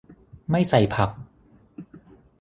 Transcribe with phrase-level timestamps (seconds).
[0.51, 1.09] ไม่ใส่ผัก